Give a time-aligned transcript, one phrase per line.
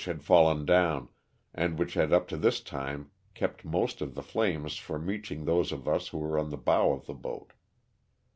[0.05, 1.09] had fallen down,
[1.53, 5.71] and which had up to this time kept most of the flames from reaching those
[5.71, 7.53] of us who were on the bow of the boat.